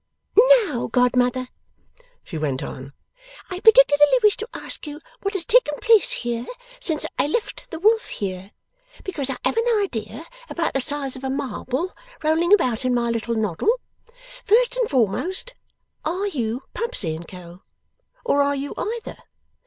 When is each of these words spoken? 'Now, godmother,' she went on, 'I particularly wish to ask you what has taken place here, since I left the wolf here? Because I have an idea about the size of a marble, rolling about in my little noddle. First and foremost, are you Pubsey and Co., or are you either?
'Now, 0.65 0.87
godmother,' 0.91 1.49
she 2.23 2.35
went 2.35 2.63
on, 2.63 2.91
'I 3.51 3.59
particularly 3.59 4.17
wish 4.23 4.35
to 4.37 4.49
ask 4.51 4.87
you 4.87 4.99
what 5.21 5.35
has 5.35 5.45
taken 5.45 5.77
place 5.79 6.09
here, 6.09 6.47
since 6.79 7.05
I 7.19 7.27
left 7.27 7.69
the 7.69 7.77
wolf 7.77 8.07
here? 8.07 8.49
Because 9.03 9.29
I 9.29 9.37
have 9.45 9.55
an 9.57 9.79
idea 9.83 10.25
about 10.49 10.73
the 10.73 10.81
size 10.81 11.15
of 11.15 11.23
a 11.23 11.29
marble, 11.29 11.95
rolling 12.23 12.51
about 12.51 12.83
in 12.83 12.95
my 12.95 13.11
little 13.11 13.35
noddle. 13.35 13.79
First 14.43 14.75
and 14.75 14.89
foremost, 14.89 15.53
are 16.03 16.25
you 16.25 16.61
Pubsey 16.73 17.15
and 17.15 17.27
Co., 17.27 17.61
or 18.25 18.41
are 18.41 18.55
you 18.55 18.73
either? 18.77 19.17